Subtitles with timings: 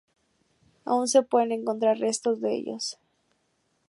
[0.83, 2.97] Aún se pueden encontrar restos de ellos.